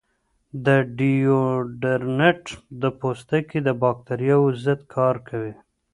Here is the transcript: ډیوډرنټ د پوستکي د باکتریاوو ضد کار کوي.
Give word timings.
ډیوډرنټ 0.97 2.45
د 2.81 2.83
پوستکي 2.99 3.59
د 3.63 3.69
باکتریاوو 3.81 4.55
ضد 4.63 4.81
کار 4.95 5.15
کوي. 5.27 5.53